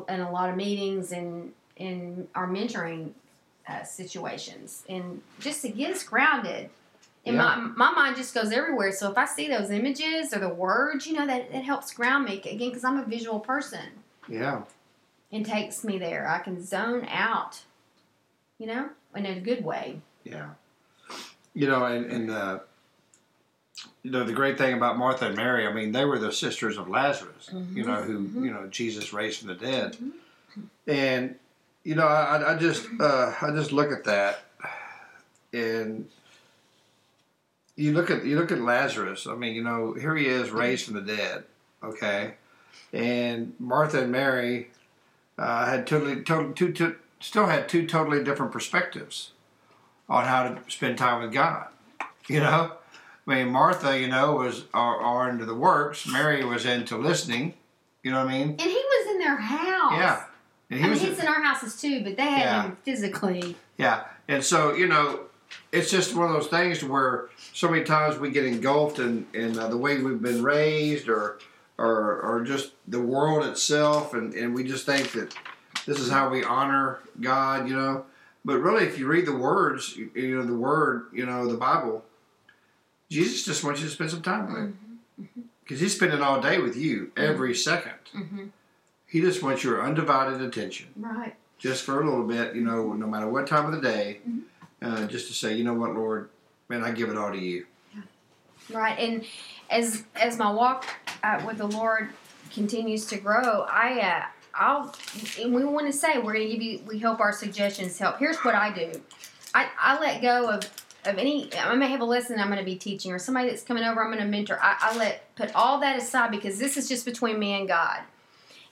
in 0.09 0.19
a 0.19 0.31
lot 0.31 0.49
of 0.49 0.55
meetings 0.55 1.11
and 1.11 1.51
in 1.75 2.27
our 2.35 2.47
mentoring 2.47 3.11
uh, 3.67 3.83
situations, 3.83 4.83
and 4.87 5.21
just 5.39 5.61
to 5.63 5.69
get 5.69 5.91
us 5.93 6.03
grounded. 6.03 6.69
And 7.25 7.37
my, 7.37 7.55
my 7.55 7.91
mind 7.91 8.17
just 8.17 8.33
goes 8.35 8.51
everywhere. 8.51 8.91
So 8.91 9.09
if 9.11 9.17
I 9.17 9.25
see 9.25 9.47
those 9.47 9.71
images 9.71 10.31
or 10.33 10.39
the 10.39 10.49
words, 10.49 11.07
you 11.07 11.13
know, 11.13 11.25
that 11.25 11.49
it 11.51 11.63
helps 11.63 11.91
ground 11.91 12.25
me 12.25 12.37
again 12.37 12.57
because 12.59 12.83
I'm 12.83 12.97
a 12.99 13.05
visual 13.05 13.39
person 13.39 13.79
Yeah. 14.29 14.61
and 15.31 15.43
takes 15.45 15.83
me 15.83 15.97
there. 15.97 16.27
I 16.29 16.37
can 16.39 16.63
zone 16.63 17.07
out, 17.09 17.61
you 18.59 18.67
know, 18.67 18.89
in 19.15 19.25
a 19.25 19.39
good 19.39 19.65
way. 19.65 20.01
Yeah. 20.23 20.49
You 21.55 21.67
know, 21.67 21.85
and, 21.85 22.05
and 22.11 22.29
uh, 22.29 22.59
you 24.03 24.11
know 24.11 24.23
the 24.23 24.33
great 24.33 24.57
thing 24.57 24.73
about 24.75 24.97
Martha 24.97 25.25
and 25.27 25.35
Mary, 25.35 25.65
I 25.65 25.73
mean, 25.73 25.91
they 25.93 26.05
were 26.05 26.19
the 26.19 26.31
sisters 26.31 26.77
of 26.77 26.87
Lazarus. 26.89 27.49
You 27.73 27.83
know, 27.85 28.01
who 28.03 28.27
Mhm. 28.27 28.43
you 28.45 28.51
know 28.51 28.67
Jesus 28.67 29.13
raised 29.13 29.39
from 29.39 29.47
the 29.49 29.55
dead, 29.55 29.97
Mhm. 29.97 30.63
and 30.87 31.35
you 31.83 31.95
know, 31.95 32.05
I, 32.07 32.53
I 32.53 32.57
just 32.57 32.87
uh, 32.99 33.33
I 33.41 33.51
just 33.51 33.71
look 33.71 33.91
at 33.91 34.03
that, 34.05 34.43
and 35.53 36.09
you 37.75 37.91
look 37.93 38.09
at 38.09 38.25
you 38.25 38.37
look 38.37 38.51
at 38.51 38.59
Lazarus. 38.59 39.27
I 39.27 39.35
mean, 39.35 39.53
you 39.55 39.63
know, 39.63 39.93
here 39.93 40.15
he 40.15 40.25
is 40.27 40.51
raised 40.51 40.85
from 40.85 40.95
the 40.95 41.01
dead. 41.01 41.43
Okay, 41.83 42.33
and 42.93 43.53
Martha 43.59 44.01
and 44.03 44.11
Mary 44.11 44.69
uh, 45.37 45.65
had 45.65 45.85
totally, 45.85 46.21
totally 46.23 46.53
two, 46.53 46.71
two, 46.71 46.95
still 47.19 47.45
had 47.47 47.67
two 47.69 47.85
totally 47.85 48.23
different 48.23 48.51
perspectives 48.51 49.31
on 50.09 50.25
how 50.25 50.43
to 50.47 50.59
spend 50.67 50.97
time 50.97 51.21
with 51.21 51.31
God. 51.33 51.67
You 52.27 52.39
know, 52.39 52.71
I 53.27 53.35
mean, 53.35 53.49
Martha, 53.49 53.99
you 53.99 54.07
know, 54.07 54.33
was 54.35 54.65
are, 54.73 54.97
are 54.99 55.29
into 55.29 55.45
the 55.45 55.53
works. 55.55 56.07
Mary 56.07 56.43
was 56.43 56.65
into 56.65 56.97
listening. 56.97 57.53
You 58.03 58.11
know 58.11 58.23
what 58.23 58.33
I 58.33 58.37
mean? 58.37 58.49
And 58.49 58.61
he 58.61 58.67
was 58.73 59.11
in 59.13 59.19
their 59.19 59.35
house. 59.37 59.93
Yeah. 59.93 60.23
And 60.69 60.79
I 60.79 60.83
mean, 60.83 60.91
was 60.91 61.01
he's 61.01 61.19
in 61.19 61.27
our 61.27 61.43
houses 61.43 61.79
too, 61.79 62.03
but 62.03 62.17
they 62.17 62.23
had 62.23 62.39
Yeah. 62.39 62.63
him 62.63 62.77
physically. 62.83 63.55
Yeah, 63.77 64.05
and 64.27 64.43
so 64.43 64.73
you 64.73 64.87
know, 64.87 65.21
it's 65.71 65.91
just 65.91 66.15
one 66.15 66.27
of 66.27 66.33
those 66.33 66.47
things 66.47 66.83
where 66.83 67.29
so 67.53 67.69
many 67.69 67.83
times 67.83 68.17
we 68.17 68.29
get 68.31 68.45
engulfed 68.45 68.99
in 68.99 69.25
in 69.33 69.57
uh, 69.57 69.67
the 69.67 69.77
way 69.77 70.01
we've 70.01 70.21
been 70.21 70.43
raised, 70.43 71.09
or 71.09 71.39
or 71.77 72.19
or 72.21 72.43
just 72.43 72.71
the 72.87 72.99
world 73.01 73.45
itself, 73.45 74.13
and 74.13 74.33
and 74.33 74.53
we 74.55 74.63
just 74.63 74.85
think 74.85 75.11
that 75.13 75.35
this 75.85 75.99
is 75.99 76.09
how 76.09 76.29
we 76.29 76.43
honor 76.43 76.99
God, 77.19 77.67
you 77.69 77.75
know. 77.75 78.05
But 78.43 78.59
really, 78.59 78.83
if 78.85 78.99
you 78.99 79.07
read 79.07 79.25
the 79.25 79.35
words, 79.35 79.95
you, 79.97 80.11
you 80.13 80.35
know 80.37 80.43
the 80.45 80.55
word, 80.55 81.07
you 81.13 81.25
know 81.25 81.47
the 81.47 81.57
Bible, 81.57 82.03
Jesus 83.09 83.43
just 83.45 83.63
wants 83.63 83.81
you 83.81 83.87
to 83.87 83.93
spend 83.93 84.11
some 84.11 84.21
time 84.21 84.47
with 84.47 84.55
Him 84.57 84.99
because 85.63 85.79
He's 85.79 85.95
spending 85.95 86.21
all 86.21 86.41
day 86.41 86.59
with 86.59 86.75
you 86.75 87.11
every 87.17 87.53
2nd 87.53 87.91
Mm-hmm. 88.15 88.45
He 89.07 89.21
just 89.21 89.41
wants 89.43 89.63
your 89.63 89.81
undivided 89.83 90.41
attention 90.41 90.87
Right. 90.97 91.35
just 91.57 91.83
for 91.83 92.01
a 92.01 92.05
little 92.05 92.25
bit, 92.25 92.55
you 92.55 92.61
know, 92.61 92.93
no 92.93 93.07
matter 93.07 93.27
what 93.27 93.47
time 93.47 93.65
of 93.65 93.71
the 93.71 93.81
day, 93.81 94.19
Mhm. 94.27 94.41
Uh, 94.81 95.07
just 95.07 95.27
to 95.27 95.33
say, 95.33 95.55
you 95.55 95.63
know 95.63 95.73
what, 95.73 95.93
Lord, 95.93 96.29
man, 96.69 96.83
I 96.83 96.91
give 96.91 97.09
it 97.09 97.17
all 97.17 97.31
to 97.31 97.37
you. 97.37 97.65
Right. 98.71 98.97
And 98.97 99.25
as 99.69 100.03
as 100.15 100.37
my 100.37 100.51
walk 100.51 100.85
uh, 101.23 101.43
with 101.45 101.57
the 101.57 101.67
Lord 101.67 102.09
continues 102.51 103.05
to 103.07 103.17
grow, 103.17 103.65
I 103.69 103.99
uh, 103.99 104.25
I'll 104.55 104.95
and 105.39 105.53
we 105.53 105.63
want 105.65 105.87
to 105.87 105.93
say 105.93 106.17
we're 106.17 106.33
going 106.33 106.47
to 106.47 106.53
give 106.53 106.61
you 106.61 106.81
we 106.87 106.99
hope 106.99 107.19
our 107.19 107.31
suggestions 107.31 107.97
help. 107.99 108.17
Here's 108.17 108.37
what 108.37 108.55
I 108.55 108.73
do. 108.73 109.01
I, 109.53 109.67
I 109.79 109.99
let 109.99 110.21
go 110.21 110.49
of 110.49 110.63
of 111.05 111.17
any 111.19 111.49
I 111.55 111.75
may 111.75 111.87
have 111.89 112.01
a 112.01 112.05
lesson 112.05 112.39
I'm 112.39 112.47
going 112.47 112.59
to 112.59 112.65
be 112.65 112.75
teaching 112.75 113.11
or 113.11 113.19
somebody 113.19 113.49
that's 113.49 113.63
coming 113.63 113.83
over 113.83 114.03
I'm 114.03 114.11
going 114.11 114.23
to 114.23 114.29
mentor. 114.29 114.59
I, 114.61 114.77
I 114.79 114.97
let 114.97 115.35
put 115.35 115.53
all 115.53 115.79
that 115.81 115.97
aside 115.97 116.31
because 116.31 116.57
this 116.57 116.77
is 116.77 116.89
just 116.89 117.05
between 117.05 117.37
me 117.37 117.53
and 117.53 117.67
God. 117.67 118.01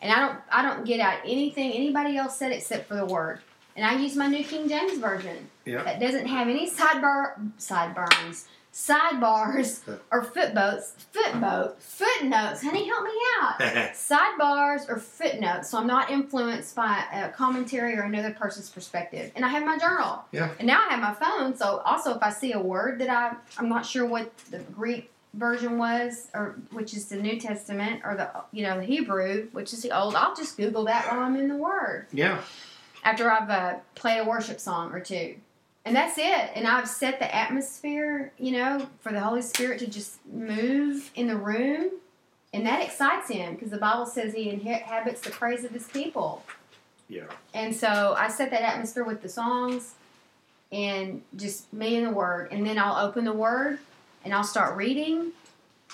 And 0.01 0.11
I 0.11 0.19
don't 0.19 0.39
I 0.51 0.61
don't 0.63 0.85
get 0.85 0.99
out 0.99 1.19
anything 1.23 1.71
anybody 1.73 2.17
else 2.17 2.37
said 2.37 2.51
except 2.51 2.87
for 2.87 2.95
the 2.95 3.05
word. 3.05 3.41
And 3.75 3.85
I 3.85 3.95
use 3.99 4.15
my 4.15 4.27
New 4.27 4.43
King 4.43 4.69
James 4.69 4.99
version. 4.99 5.49
Yeah. 5.65 5.83
That 5.83 5.99
doesn't 5.99 6.27
have 6.27 6.47
any 6.47 6.69
sidebar 6.69 7.49
sideburns, 7.57 8.47
sidebars, 8.71 9.81
or 10.11 10.23
footboats. 10.23 10.91
Footboat, 11.11 11.81
footnotes. 11.81 12.61
Honey, 12.63 12.87
help 12.87 13.03
me 13.03 13.11
out. 13.41 13.59
Sidebars 13.93 14.89
or 14.89 14.97
footnotes, 14.97 15.69
so 15.69 15.77
I'm 15.77 15.87
not 15.87 16.09
influenced 16.09 16.75
by 16.75 17.03
a 17.13 17.29
commentary 17.29 17.95
or 17.97 18.01
another 18.03 18.31
person's 18.31 18.69
perspective. 18.69 19.31
And 19.35 19.45
I 19.45 19.49
have 19.49 19.63
my 19.63 19.77
journal. 19.77 20.23
Yeah. 20.31 20.49
And 20.59 20.67
now 20.67 20.83
I 20.87 20.93
have 20.93 20.99
my 21.01 21.13
phone, 21.13 21.55
so 21.55 21.81
also 21.85 22.15
if 22.15 22.21
I 22.23 22.29
see 22.29 22.53
a 22.53 22.59
word 22.59 22.99
that 22.99 23.09
I 23.09 23.35
I'm 23.57 23.69
not 23.69 23.85
sure 23.85 24.05
what 24.05 24.35
the 24.51 24.59
Greek 24.59 25.09
version 25.33 25.77
was, 25.79 26.27
or 26.35 26.55
which 26.71 26.93
is 26.93 27.05
the 27.07 27.15
New 27.15 27.39
Testament, 27.39 28.01
or 28.03 28.15
the 28.15 28.29
you 28.51 28.63
know 28.63 28.77
the 28.79 28.85
Hebrew, 28.85 29.47
which 29.51 29.73
is 29.73 29.81
the 29.81 29.91
old, 29.97 30.15
I'll 30.15 30.35
just 30.35 30.57
Google 30.57 30.85
that 30.85 31.07
while 31.11 31.21
I'm 31.21 31.35
in 31.37 31.47
the 31.47 31.57
Word. 31.57 32.07
yeah. 32.11 32.39
After 33.03 33.29
I've 33.31 33.49
uh, 33.49 33.75
played 33.95 34.19
a 34.19 34.25
worship 34.25 34.59
song 34.59 34.91
or 34.91 34.99
two. 34.99 35.35
And 35.85 35.95
that's 35.95 36.17
it. 36.17 36.51
And 36.55 36.65
I've 36.65 36.87
set 36.87 37.19
the 37.19 37.33
atmosphere, 37.33 38.31
you 38.37 38.53
know, 38.53 38.87
for 39.01 39.11
the 39.11 39.19
Holy 39.19 39.41
Spirit 39.41 39.79
to 39.79 39.87
just 39.87 40.25
move 40.25 41.11
in 41.15 41.27
the 41.27 41.35
room. 41.35 41.91
And 42.53 42.65
that 42.65 42.81
excites 42.81 43.29
him 43.29 43.55
because 43.55 43.71
the 43.71 43.77
Bible 43.77 44.05
says 44.05 44.33
he 44.33 44.49
inhabits 44.49 45.21
the 45.21 45.31
praise 45.31 45.65
of 45.65 45.71
his 45.71 45.87
people. 45.87 46.43
Yeah. 47.09 47.23
And 47.53 47.75
so 47.75 48.15
I 48.17 48.29
set 48.29 48.51
that 48.51 48.61
atmosphere 48.61 49.03
with 49.03 49.21
the 49.21 49.29
songs 49.29 49.95
and 50.71 51.21
just 51.35 51.71
me 51.73 51.97
and 51.97 52.07
the 52.07 52.11
Word. 52.11 52.51
And 52.51 52.65
then 52.65 52.77
I'll 52.77 53.05
open 53.05 53.25
the 53.25 53.33
Word 53.33 53.79
and 54.23 54.33
I'll 54.33 54.43
start 54.43 54.77
reading. 54.77 55.31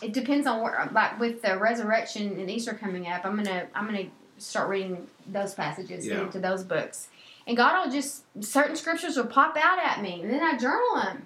It 0.02 0.14
depends 0.14 0.48
on 0.48 0.62
where, 0.62 0.90
like 0.94 1.20
with 1.20 1.42
the 1.42 1.58
resurrection 1.58 2.40
and 2.40 2.50
Easter 2.50 2.74
coming 2.74 3.08
up, 3.08 3.26
I'm 3.26 3.36
gonna 3.36 3.68
I'm 3.74 3.86
gonna 3.86 4.08
start 4.40 4.70
reading 4.70 5.08
those 5.28 5.54
passages, 5.54 6.06
get 6.06 6.18
Yeah. 6.18 6.24
into 6.24 6.40
those 6.40 6.64
books, 6.64 7.08
and 7.48 7.56
God 7.58 7.86
will 7.86 7.92
just 7.92 8.24
certain 8.44 8.76
scriptures 8.76 9.18
will 9.18 9.26
pop 9.28 9.58
out 9.58 9.80
at 9.80 10.02
me, 10.02 10.22
and 10.22 10.32
then 10.32 10.42
I 10.44 10.58
journal 10.58 10.96
them. 10.96 11.24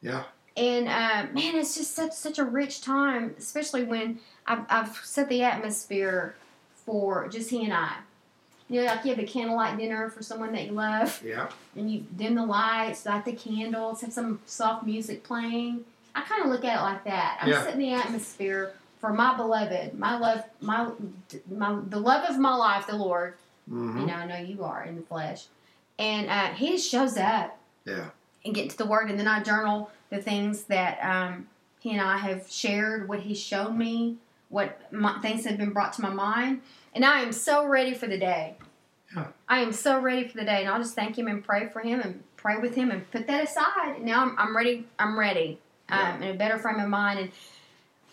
Yeah. 0.00 0.24
And 0.56 0.86
uh, 0.88 1.32
man, 1.32 1.56
it's 1.56 1.74
just 1.74 1.94
such 1.94 2.12
such 2.12 2.38
a 2.38 2.44
rich 2.44 2.80
time, 2.80 3.34
especially 3.38 3.84
when 3.84 4.20
I've, 4.46 4.64
I've 4.68 4.96
set 4.98 5.28
the 5.28 5.42
atmosphere 5.42 6.34
for 6.86 7.28
just 7.28 7.50
he 7.50 7.64
and 7.64 7.72
I. 7.72 7.92
You 8.68 8.80
know, 8.80 8.86
like 8.86 9.04
you 9.04 9.14
have 9.14 9.22
a 9.22 9.26
candlelight 9.26 9.76
dinner 9.78 10.08
for 10.08 10.22
someone 10.22 10.52
that 10.52 10.66
you 10.66 10.72
love, 10.72 11.20
Yeah. 11.24 11.48
and 11.76 11.90
you 11.90 12.04
dim 12.16 12.34
the 12.34 12.46
lights, 12.46 13.04
light 13.04 13.24
the 13.24 13.32
candles, 13.32 14.00
have 14.00 14.12
some 14.12 14.40
soft 14.46 14.86
music 14.86 15.22
playing. 15.22 15.84
I 16.14 16.22
kind 16.22 16.42
of 16.42 16.48
look 16.48 16.64
at 16.64 16.78
it 16.78 16.82
like 16.82 17.04
that. 17.04 17.38
I'm 17.42 17.48
Yeah. 17.50 17.62
setting 17.64 17.80
the 17.80 17.92
atmosphere 17.92 18.72
for 19.04 19.12
my 19.12 19.36
beloved, 19.36 19.98
my 19.98 20.18
love, 20.18 20.44
my 20.62 20.90
my 21.50 21.78
the 21.90 22.00
love 22.00 22.24
of 22.30 22.38
my 22.38 22.54
life, 22.54 22.86
the 22.86 22.96
Lord. 22.96 23.34
hmm 23.68 23.98
You 23.98 24.06
know, 24.06 24.14
I 24.14 24.24
know 24.24 24.38
you 24.38 24.64
are 24.64 24.82
in 24.82 24.96
the 24.96 25.02
flesh, 25.02 25.44
and 25.98 26.30
uh, 26.30 26.54
He 26.54 26.70
just 26.70 26.88
shows 26.88 27.18
up 27.18 27.58
Yeah. 27.84 28.06
and 28.46 28.54
get 28.54 28.64
into 28.64 28.78
the 28.78 28.86
Word, 28.86 29.10
and 29.10 29.18
then 29.20 29.28
I 29.28 29.42
journal 29.42 29.90
the 30.08 30.22
things 30.22 30.64
that 30.64 30.98
um, 31.04 31.48
He 31.80 31.90
and 31.90 32.00
I 32.00 32.16
have 32.16 32.50
shared, 32.50 33.06
what 33.06 33.20
He's 33.20 33.38
shown 33.38 33.76
me, 33.76 34.16
what 34.48 34.90
my, 34.90 35.20
things 35.20 35.44
have 35.44 35.58
been 35.58 35.74
brought 35.74 35.92
to 35.94 36.00
my 36.02 36.08
mind, 36.08 36.62
and 36.94 37.04
I 37.04 37.20
am 37.20 37.30
so 37.32 37.66
ready 37.66 37.92
for 37.92 38.06
the 38.06 38.18
day. 38.18 38.54
Yeah. 39.14 39.26
I 39.46 39.58
am 39.58 39.72
so 39.72 40.00
ready 40.00 40.26
for 40.26 40.38
the 40.38 40.46
day, 40.46 40.60
and 40.62 40.68
I'll 40.70 40.80
just 40.80 40.94
thank 40.94 41.18
Him 41.18 41.28
and 41.28 41.44
pray 41.44 41.68
for 41.68 41.80
Him 41.80 42.00
and 42.00 42.22
pray 42.38 42.56
with 42.56 42.74
Him 42.74 42.90
and 42.90 43.10
put 43.10 43.26
that 43.26 43.44
aside. 43.44 43.96
And 43.96 44.06
now 44.06 44.22
I'm, 44.22 44.34
I'm 44.38 44.56
ready. 44.56 44.86
I'm 44.98 45.18
ready. 45.18 45.58
Um, 45.90 46.22
in 46.22 46.34
a 46.34 46.38
better 46.38 46.58
frame 46.58 46.80
of 46.80 46.88
mind. 46.88 47.18
And 47.20 47.30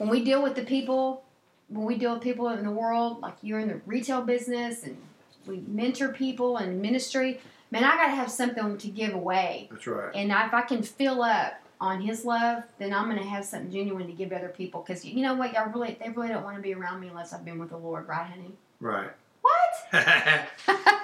when 0.01 0.09
we 0.09 0.23
deal 0.23 0.41
with 0.41 0.55
the 0.55 0.63
people, 0.63 1.23
when 1.69 1.85
we 1.85 1.95
deal 1.95 2.15
with 2.15 2.23
people 2.23 2.49
in 2.49 2.63
the 2.63 2.71
world, 2.71 3.21
like 3.21 3.35
you're 3.43 3.59
in 3.59 3.67
the 3.67 3.79
retail 3.85 4.23
business, 4.23 4.81
and 4.81 4.97
we 5.45 5.57
mentor 5.67 6.09
people 6.09 6.57
and 6.57 6.81
ministry, 6.81 7.39
man, 7.69 7.83
I 7.83 7.97
gotta 7.97 8.15
have 8.15 8.31
something 8.31 8.79
to 8.79 8.87
give 8.87 9.13
away. 9.13 9.67
That's 9.69 9.85
right. 9.85 10.09
And 10.15 10.31
if 10.31 10.55
I 10.55 10.63
can 10.63 10.81
fill 10.81 11.21
up 11.21 11.61
on 11.79 12.01
His 12.01 12.25
love, 12.25 12.63
then 12.79 12.95
I'm 12.95 13.09
gonna 13.09 13.23
have 13.23 13.45
something 13.45 13.71
genuine 13.71 14.07
to 14.07 14.13
give 14.13 14.29
to 14.29 14.37
other 14.37 14.49
people. 14.49 14.81
Because 14.81 15.05
you 15.05 15.21
know 15.21 15.35
what, 15.35 15.53
y'all 15.53 15.69
really, 15.69 15.95
they 16.03 16.09
really 16.09 16.29
don't 16.29 16.43
want 16.43 16.55
to 16.55 16.63
be 16.63 16.73
around 16.73 16.99
me 16.99 17.09
unless 17.09 17.31
I've 17.31 17.45
been 17.45 17.59
with 17.59 17.69
the 17.69 17.77
Lord, 17.77 18.07
right, 18.07 18.25
honey? 18.25 18.53
Right. 18.79 19.11
What? 19.43 20.47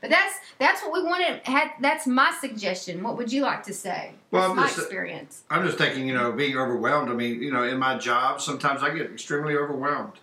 but 0.00 0.10
that's 0.10 0.34
that's 0.58 0.82
what 0.82 0.92
we 0.92 1.02
wanted. 1.02 1.40
Had 1.44 1.70
that's 1.80 2.06
my 2.06 2.32
suggestion. 2.40 3.02
What 3.02 3.16
would 3.16 3.32
you 3.32 3.42
like 3.42 3.62
to 3.64 3.74
say? 3.74 4.12
Well, 4.30 4.50
I'm 4.50 4.56
my 4.56 4.66
just- 4.66 4.78
experience. 4.78 5.42
I'm 5.50 5.64
just 5.64 5.78
thinking, 5.78 6.06
you 6.06 6.14
know, 6.14 6.32
being 6.32 6.56
overwhelmed. 6.56 7.10
I 7.10 7.14
mean, 7.14 7.42
you 7.42 7.52
know, 7.52 7.64
in 7.64 7.78
my 7.78 7.98
job, 7.98 8.40
sometimes 8.40 8.82
I 8.82 8.94
get 8.94 9.10
extremely 9.10 9.56
overwhelmed, 9.56 10.14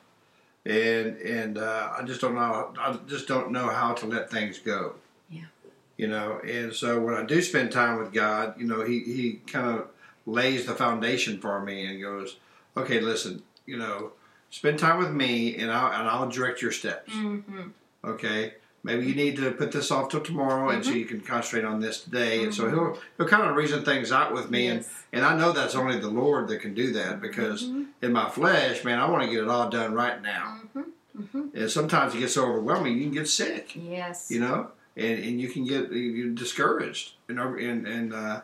and 0.66 1.18
and 1.18 1.58
uh, 1.58 1.94
I 1.98 2.04
just 2.04 2.22
don't 2.22 2.36
know. 2.36 2.74
I 2.80 2.98
just 3.08 3.28
don't 3.28 3.52
know 3.52 3.68
how 3.70 3.94
to 3.94 4.06
let 4.06 4.30
things 4.32 4.60
go. 4.60 4.96
Yeah. 5.30 5.46
You 5.98 6.08
know, 6.08 6.40
and 6.40 6.74
so 6.74 7.00
when 7.00 7.16
I 7.16 7.24
do 7.24 7.42
spend 7.42 7.72
time 7.72 7.98
with 8.00 8.12
God, 8.14 8.60
you 8.60 8.66
know, 8.66 8.84
He 8.84 9.00
He 9.00 9.42
kind 9.48 9.68
of 9.80 9.88
lays 10.26 10.66
the 10.66 10.74
foundation 10.74 11.40
for 11.40 11.62
me 11.62 11.86
and 11.86 12.02
goes, 12.02 12.38
okay, 12.76 13.00
listen, 13.00 13.44
you 13.68 13.78
know, 13.78 14.12
spend 14.50 14.80
time 14.80 14.98
with 14.98 15.12
me, 15.12 15.56
and 15.58 15.72
I'll 15.72 15.92
and 16.00 16.08
I'll 16.10 16.30
direct 16.30 16.62
your 16.62 16.72
steps. 16.72 17.14
Mm-hmm. 17.14 17.70
Okay. 18.04 18.54
Maybe 18.86 19.08
you 19.08 19.16
need 19.16 19.36
to 19.38 19.52
put 19.52 19.72
this 19.72 19.90
off 19.90 20.10
till 20.10 20.22
tomorrow, 20.22 20.70
and 20.70 20.84
so 20.86 20.92
Mm-hmm. 20.92 21.00
you 21.00 21.06
can 21.06 21.22
concentrate 21.22 21.66
on 21.66 21.80
this 21.80 22.02
today. 22.04 22.44
And 22.44 22.54
so 22.54 22.70
he'll 22.70 23.00
he'll 23.18 23.28
kind 23.28 23.50
of 23.50 23.56
reason 23.56 23.84
things 23.84 24.12
out 24.12 24.32
with 24.32 24.52
me, 24.52 24.68
and 24.68 24.82
Yes. 24.82 25.04
and 25.12 25.26
I 25.26 25.36
know 25.38 25.52
that's 25.52 25.74
only 25.76 26.00
the 26.00 26.08
Lord 26.10 26.48
that 26.50 26.60
can 26.62 26.74
do 26.76 26.94
that 26.94 27.20
because 27.20 27.64
Mhm. 27.64 27.88
in 28.04 28.14
my 28.14 28.30
flesh, 28.30 28.84
man, 28.86 29.00
I 29.00 29.10
want 29.10 29.24
to 29.24 29.30
get 29.30 29.42
it 29.44 29.50
all 29.50 29.70
done 29.70 29.94
right 29.94 30.22
now. 30.22 30.60
Mm-hmm. 30.76 31.22
Mm-hmm. 31.22 31.58
And 31.58 31.72
sometimes 31.72 32.14
it 32.14 32.20
gets 32.20 32.34
so 32.36 32.46
overwhelming, 32.46 32.96
you 32.98 33.04
can 33.06 33.14
get 33.14 33.28
sick, 33.28 33.72
Yes. 33.76 34.30
you 34.30 34.40
know, 34.40 34.68
and, 34.96 35.18
and 35.24 35.42
you 35.42 35.48
can 35.50 35.66
get 35.66 35.92
you're 35.92 36.30
discouraged, 36.30 37.14
and 37.28 37.40
and 37.40 37.88
and 37.88 38.14
uh, 38.14 38.42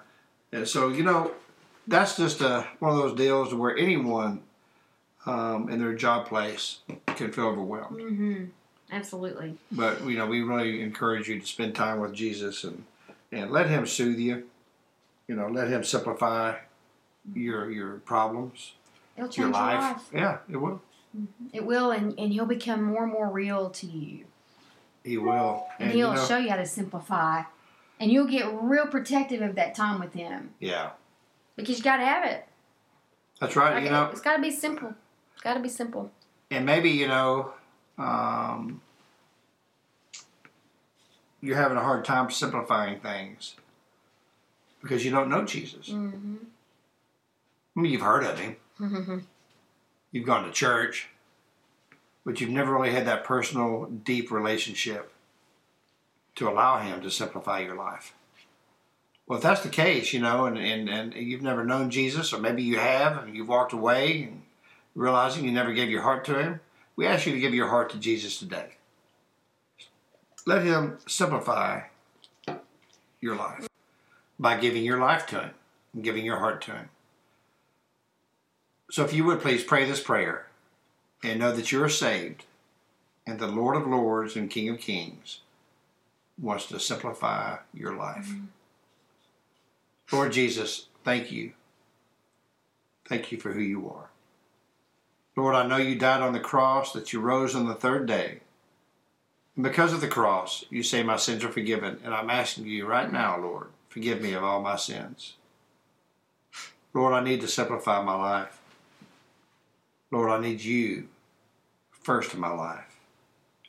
and 0.51 0.67
so 0.67 0.89
you 0.89 1.03
know, 1.03 1.31
that's 1.87 2.17
just 2.17 2.41
uh 2.41 2.63
one 2.79 2.91
of 2.93 2.97
those 2.97 3.13
deals 3.15 3.53
where 3.53 3.77
anyone 3.77 4.41
um, 5.27 5.69
in 5.69 5.77
their 5.79 5.93
job 5.93 6.25
place 6.25 6.79
can 7.17 7.31
feel 7.31 7.45
overwhelmed. 7.45 8.49
Mm-hmm. 8.91 8.99
Absolutely. 8.99 9.57
But 9.71 10.03
you 10.05 10.17
know, 10.17 10.25
we 10.27 10.41
really 10.41 10.81
encourage 10.81 11.27
you 11.29 11.39
to 11.39 11.45
spend 11.45 11.75
time 11.75 11.99
with 11.99 12.13
Jesus 12.13 12.63
and 12.63 12.83
and 13.31 13.51
let 13.51 13.69
Him 13.69 13.85
soothe 13.85 14.19
you. 14.19 14.43
You 15.27 15.35
know, 15.35 15.47
let 15.47 15.69
Him 15.69 15.83
simplify 15.83 16.55
your 17.33 17.71
your 17.71 17.93
problems, 17.99 18.73
It'll 19.15 19.27
change 19.29 19.37
your 19.37 19.47
your 19.47 19.53
life. 19.53 19.79
life. 19.95 20.01
Yeah, 20.13 20.37
it 20.49 20.57
will. 20.57 20.81
It 21.51 21.65
will, 21.65 21.91
and, 21.91 22.17
and 22.17 22.31
he'll 22.31 22.45
become 22.45 22.81
more 22.83 23.03
and 23.03 23.11
more 23.11 23.29
real 23.29 23.69
to 23.71 23.85
you. 23.85 24.23
He 25.03 25.17
will. 25.17 25.67
And, 25.77 25.89
And 25.89 25.91
he'll 25.97 26.13
know, 26.13 26.25
show 26.25 26.37
you 26.37 26.49
how 26.49 26.55
to 26.55 26.65
simplify. 26.65 27.43
And 27.99 28.09
you'll 28.09 28.27
get 28.27 28.45
real 28.61 28.87
protective 28.87 29.41
of 29.41 29.55
that 29.55 29.75
time 29.75 29.99
with 29.99 30.13
him. 30.13 30.51
yeah, 30.61 30.91
Because 31.57 31.77
you 31.77 31.83
got 31.83 31.97
to 31.97 32.05
have 32.05 32.23
it. 32.23 32.45
that's 33.41 33.57
right. 33.57 33.73
Like, 33.75 33.83
you 33.83 33.89
know, 33.89 34.05
it's 34.09 34.21
got 34.21 34.37
to 34.37 34.41
be 34.41 34.51
simple. 34.51 34.93
It's 35.33 35.41
got 35.43 35.55
to 35.55 35.59
be 35.59 35.67
simple. 35.67 36.11
and 36.49 36.65
maybe 36.65 36.89
you 36.89 37.09
know, 37.09 37.53
um, 37.97 38.81
you're 41.41 41.57
having 41.57 41.77
a 41.77 41.81
hard 41.81 42.05
time 42.05 42.29
simplifying 42.29 42.99
things 42.99 43.55
because 44.81 45.03
you 45.03 45.11
don't 45.11 45.29
know 45.29 45.43
Jesus. 45.43 45.89
Mm-hmm. 45.89 46.35
I 47.75 47.79
mean, 47.79 47.91
you've 47.91 48.01
heard 48.01 48.23
of 48.23 48.39
Him. 48.39 48.55
Mm-hmm. 48.79 49.17
you've 50.11 50.25
gone 50.25 50.45
to 50.45 50.51
church, 50.51 51.09
but 52.25 52.41
you've 52.41 52.49
never 52.49 52.73
really 52.73 52.91
had 52.91 53.07
that 53.07 53.23
personal, 53.23 53.85
deep 53.85 54.31
relationship 54.31 55.11
to 56.35 56.49
allow 56.49 56.79
Him 56.79 57.01
to 57.01 57.11
simplify 57.11 57.59
your 57.59 57.75
life. 57.75 58.13
Well, 59.27 59.37
if 59.37 59.43
that's 59.43 59.61
the 59.61 59.69
case, 59.69 60.13
you 60.13 60.19
know, 60.19 60.45
and, 60.45 60.57
and, 60.57 60.89
and 60.89 61.13
you've 61.13 61.41
never 61.41 61.63
known 61.63 61.89
Jesus, 61.89 62.33
or 62.33 62.39
maybe 62.39 62.63
you 62.63 62.77
have 62.79 63.23
and 63.23 63.35
you've 63.35 63.47
walked 63.47 63.71
away 63.71 64.23
and 64.23 64.41
realizing 64.93 65.45
you 65.45 65.51
never 65.51 65.73
gave 65.73 65.89
your 65.89 66.01
heart 66.01 66.25
to 66.25 66.37
Him, 66.37 66.59
we 66.95 67.07
ask 67.07 67.25
you 67.25 67.33
to 67.33 67.39
give 67.39 67.53
your 67.53 67.69
heart 67.69 67.89
to 67.91 67.99
Jesus 67.99 68.37
today. 68.37 68.75
Let 70.45 70.63
Him 70.63 70.97
simplify 71.07 71.81
your 73.19 73.35
life 73.35 73.67
by 74.39 74.57
giving 74.57 74.83
your 74.83 74.99
life 74.99 75.25
to 75.27 75.39
Him 75.39 75.51
and 75.93 76.03
giving 76.03 76.25
your 76.25 76.37
heart 76.37 76.61
to 76.63 76.71
Him. 76.71 76.89
So 78.89 79.03
if 79.05 79.13
you 79.13 79.23
would 79.25 79.39
please 79.39 79.63
pray 79.63 79.85
this 79.85 80.01
prayer 80.01 80.47
and 81.23 81.39
know 81.39 81.51
that 81.51 81.71
you 81.71 81.81
are 81.83 81.89
saved 81.89 82.45
and 83.25 83.39
the 83.39 83.47
Lord 83.47 83.77
of 83.77 83.87
Lords 83.87 84.35
and 84.35 84.49
King 84.49 84.69
of 84.69 84.79
Kings 84.79 85.39
wants 86.39 86.65
to 86.67 86.79
simplify 86.79 87.57
your 87.73 87.95
life. 87.95 88.27
Mm-hmm. 88.27 88.45
Lord 90.11 90.33
Jesus, 90.33 90.87
thank 91.05 91.31
you. 91.31 91.53
Thank 93.07 93.31
you 93.31 93.37
for 93.37 93.53
who 93.53 93.61
you 93.61 93.89
are. 93.89 94.10
Lord, 95.35 95.55
I 95.55 95.65
know 95.65 95.77
you 95.77 95.95
died 95.95 96.21
on 96.21 96.33
the 96.33 96.39
cross, 96.39 96.91
that 96.93 97.13
you 97.13 97.19
rose 97.19 97.55
on 97.55 97.67
the 97.67 97.75
third 97.75 98.05
day. 98.05 98.41
And 99.55 99.63
because 99.63 99.93
of 99.93 100.01
the 100.01 100.07
cross, 100.07 100.65
you 100.69 100.83
say 100.83 101.03
my 101.03 101.17
sins 101.17 101.43
are 101.43 101.51
forgiven. 101.51 101.99
And 102.03 102.13
I'm 102.13 102.29
asking 102.29 102.67
you 102.67 102.85
right 102.85 103.11
now, 103.11 103.39
Lord, 103.39 103.67
forgive 103.89 104.21
me 104.21 104.33
of 104.33 104.43
all 104.43 104.61
my 104.61 104.75
sins. 104.75 105.35
Lord, 106.93 107.13
I 107.13 107.23
need 107.23 107.41
to 107.41 107.47
simplify 107.47 108.01
my 108.03 108.15
life. 108.15 108.59
Lord, 110.11 110.29
I 110.29 110.41
need 110.41 110.61
you 110.61 111.07
first 111.91 112.33
in 112.33 112.39
my 112.39 112.49
life 112.49 112.99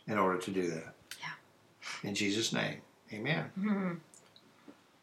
in 0.08 0.18
order 0.18 0.38
to 0.40 0.50
do 0.50 0.68
that. 0.70 0.94
Yeah. 1.20 2.08
In 2.08 2.14
Jesus' 2.14 2.52
name, 2.52 2.78
amen. 3.12 3.50
Mm-hmm. 3.58 3.92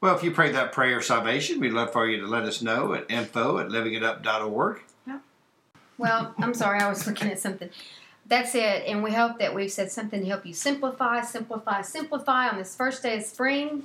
Well, 0.01 0.15
if 0.15 0.23
you 0.23 0.31
prayed 0.31 0.55
that 0.55 0.71
prayer 0.71 0.97
of 0.97 1.03
salvation, 1.05 1.59
we'd 1.59 1.73
love 1.73 1.91
for 1.91 2.07
you 2.07 2.19
to 2.21 2.27
let 2.27 2.43
us 2.43 2.61
know 2.61 2.93
at 2.93 3.09
info 3.09 3.57
at 3.59 3.67
livingitup.org. 3.67 4.81
Well, 5.99 6.33
I'm 6.37 6.53
sorry, 6.53 6.79
I 6.79 6.87
was 6.87 7.05
looking 7.05 7.27
at 7.27 7.39
something. 7.39 7.69
That's 8.25 8.55
it, 8.55 8.85
and 8.87 9.03
we 9.03 9.11
hope 9.11 9.37
that 9.39 9.53
we've 9.53 9.71
said 9.71 9.91
something 9.91 10.21
to 10.21 10.25
help 10.25 10.45
you 10.45 10.53
simplify, 10.53 11.21
simplify, 11.21 11.81
simplify 11.81 12.47
on 12.47 12.57
this 12.57 12.73
first 12.73 13.03
day 13.03 13.17
of 13.17 13.23
spring, 13.23 13.83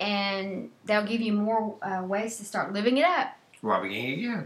and 0.00 0.70
they'll 0.86 1.06
give 1.06 1.20
you 1.20 1.32
more 1.32 1.76
uh, 1.82 2.02
ways 2.02 2.36
to 2.38 2.44
start 2.44 2.72
living 2.72 2.96
it 2.96 3.04
up. 3.04 3.36
We're 3.62 3.80
beginning 3.80 4.18
again. 4.18 4.44